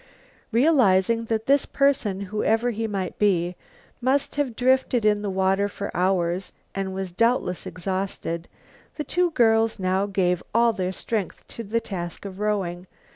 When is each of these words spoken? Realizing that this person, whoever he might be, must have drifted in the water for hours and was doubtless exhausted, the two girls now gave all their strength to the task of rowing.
Realizing 0.51 1.25
that 1.25 1.45
this 1.45 1.67
person, 1.67 2.21
whoever 2.21 2.71
he 2.71 2.87
might 2.87 3.19
be, 3.19 3.55
must 4.01 4.33
have 4.35 4.55
drifted 4.55 5.05
in 5.05 5.21
the 5.21 5.29
water 5.29 5.67
for 5.67 5.95
hours 5.95 6.53
and 6.73 6.95
was 6.95 7.11
doubtless 7.11 7.67
exhausted, 7.67 8.47
the 8.95 9.03
two 9.03 9.29
girls 9.29 9.77
now 9.77 10.07
gave 10.07 10.41
all 10.55 10.73
their 10.73 10.91
strength 10.91 11.47
to 11.49 11.63
the 11.63 11.79
task 11.79 12.25
of 12.25 12.39
rowing. 12.39 12.87